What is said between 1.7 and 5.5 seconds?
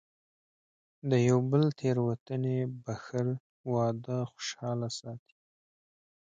تېروتنې بښل، واده خوشحاله ساتي.